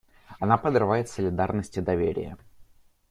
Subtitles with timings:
[0.39, 2.35] Она подрывает солидарность и доверие.